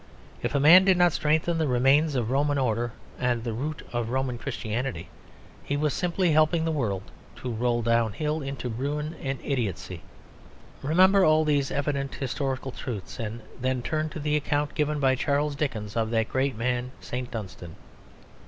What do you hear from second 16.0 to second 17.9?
that great man, St. Dunstan.